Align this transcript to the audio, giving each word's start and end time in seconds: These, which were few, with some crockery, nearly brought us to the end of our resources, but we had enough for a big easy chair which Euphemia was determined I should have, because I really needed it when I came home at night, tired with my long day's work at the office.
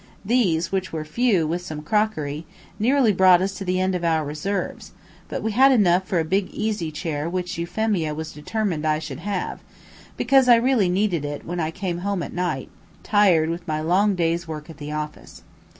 These, 0.25 0.71
which 0.71 0.91
were 0.91 1.05
few, 1.05 1.45
with 1.45 1.61
some 1.61 1.83
crockery, 1.83 2.47
nearly 2.79 3.13
brought 3.13 3.39
us 3.39 3.53
to 3.59 3.63
the 3.63 3.79
end 3.79 3.93
of 3.93 4.03
our 4.03 4.25
resources, 4.25 4.93
but 5.29 5.43
we 5.43 5.51
had 5.51 5.71
enough 5.71 6.07
for 6.07 6.17
a 6.19 6.25
big 6.25 6.49
easy 6.49 6.91
chair 6.91 7.29
which 7.29 7.59
Euphemia 7.59 8.15
was 8.15 8.31
determined 8.31 8.83
I 8.83 8.97
should 8.97 9.19
have, 9.19 9.59
because 10.17 10.49
I 10.49 10.55
really 10.55 10.89
needed 10.89 11.23
it 11.23 11.45
when 11.45 11.59
I 11.59 11.69
came 11.69 11.99
home 11.99 12.23
at 12.23 12.33
night, 12.33 12.69
tired 13.03 13.51
with 13.51 13.67
my 13.67 13.79
long 13.79 14.15
day's 14.15 14.47
work 14.47 14.71
at 14.71 14.77
the 14.77 14.91
office. 14.91 15.43